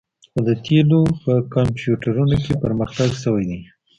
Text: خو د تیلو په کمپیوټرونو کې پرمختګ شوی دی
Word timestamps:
خو 0.31 0.39
د 0.47 0.49
تیلو 0.65 1.01
په 1.23 1.33
کمپیوټرونو 1.55 2.35
کې 2.43 2.53
پرمختګ 2.63 3.09
شوی 3.23 3.43
دی 3.49 3.59